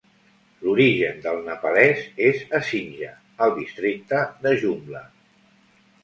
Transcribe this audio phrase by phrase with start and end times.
[0.67, 1.99] L'origen del nepalès
[2.29, 3.09] és a Sinja,
[3.47, 5.03] al districte de Jumla.